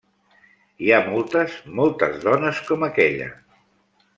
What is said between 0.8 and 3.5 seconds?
I hi ha moltes, moltes dones com aquella.